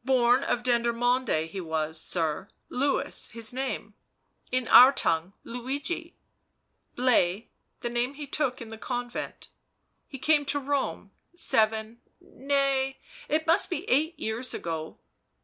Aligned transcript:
"Born 0.04 0.42
of 0.42 0.64
Dendermonde 0.64 1.46
he 1.46 1.60
was, 1.60 2.00
sir, 2.00 2.48
Louis 2.68 3.28
his 3.30 3.52
name, 3.52 3.94
in 4.50 4.66
our 4.66 4.90
tongue 4.92 5.32
Luigi, 5.44 6.16
Blaise 6.96 7.44
the 7.82 7.88
name 7.88 8.14
he 8.14 8.26
took 8.26 8.60
in 8.60 8.70
the 8.70 8.78
convent— 8.78 9.46
he 10.08 10.18
came 10.18 10.44
to 10.46 10.58
Rome, 10.58 11.12
seven, 11.36 12.00
nay, 12.20 12.98
it 13.28 13.46
must 13.46 13.70
be 13.70 13.88
eight 13.88 14.18
years 14.18 14.52
ago. 14.52 14.98